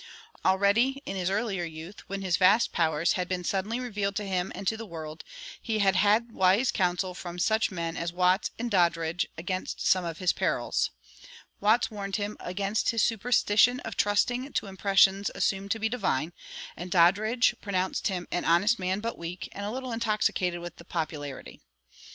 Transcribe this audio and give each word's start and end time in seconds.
Already, 0.43 0.99
in 1.05 1.15
his 1.15 1.29
earlier 1.29 1.63
youth, 1.63 1.99
when 2.09 2.23
his 2.23 2.35
vast 2.35 2.71
powers 2.71 3.13
had 3.13 3.27
been 3.29 3.43
suddenly 3.43 3.79
revealed 3.79 4.15
to 4.15 4.25
him 4.25 4.51
and 4.55 4.67
to 4.67 4.75
the 4.75 4.83
world, 4.87 5.23
he 5.61 5.77
had 5.77 5.95
had 5.95 6.31
wise 6.31 6.71
counsel 6.71 7.13
from 7.13 7.37
such 7.37 7.69
men 7.69 7.95
as 7.95 8.11
Watts 8.11 8.49
and 8.57 8.71
Doddridge 8.71 9.27
against 9.37 9.85
some 9.85 10.03
of 10.03 10.17
his 10.17 10.33
perils. 10.33 10.89
Watts 11.59 11.91
warned 11.91 12.15
him 12.15 12.35
against 12.39 12.89
his 12.89 13.03
superstition 13.03 13.79
of 13.81 13.95
trusting 13.95 14.53
to 14.53 14.65
"impressions" 14.65 15.29
assumed 15.35 15.69
to 15.69 15.77
be 15.79 15.87
divine; 15.87 16.33
and 16.75 16.89
Doddridge 16.89 17.53
pronounced 17.61 18.07
him 18.07 18.27
"an 18.31 18.43
honest 18.43 18.79
man, 18.79 19.01
but 19.01 19.19
weak, 19.19 19.49
and 19.51 19.67
a 19.67 19.71
little 19.71 19.91
intoxicated 19.91 20.61
with 20.61 20.81
popularity." 20.89 21.59